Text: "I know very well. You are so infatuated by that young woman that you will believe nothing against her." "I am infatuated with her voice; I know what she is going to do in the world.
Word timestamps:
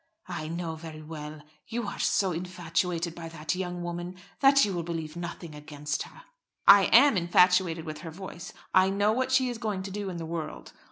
"I 0.29 0.47
know 0.47 0.73
very 0.75 1.03
well. 1.03 1.43
You 1.67 1.85
are 1.85 1.99
so 1.99 2.31
infatuated 2.31 3.13
by 3.13 3.29
that 3.29 3.53
young 3.53 3.83
woman 3.83 4.15
that 4.39 4.65
you 4.65 4.73
will 4.73 4.81
believe 4.81 5.15
nothing 5.15 5.53
against 5.53 6.01
her." 6.01 6.23
"I 6.67 6.85
am 6.85 7.15
infatuated 7.17 7.85
with 7.85 7.99
her 7.99 8.09
voice; 8.09 8.51
I 8.73 8.89
know 8.89 9.11
what 9.11 9.31
she 9.31 9.47
is 9.47 9.59
going 9.59 9.83
to 9.83 9.91
do 9.91 10.09
in 10.09 10.17
the 10.17 10.25
world. 10.25 10.73